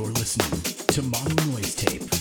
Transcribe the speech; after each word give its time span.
You're 0.00 0.08
listening 0.12 0.62
to 0.86 1.02
Mono 1.02 1.52
Noise 1.52 1.74
Tape. 1.74 2.19